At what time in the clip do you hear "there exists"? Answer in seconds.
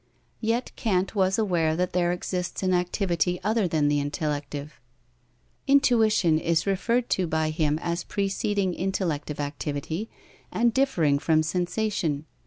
1.93-2.63